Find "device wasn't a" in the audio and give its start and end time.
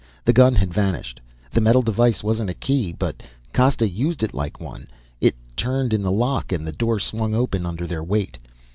1.83-2.55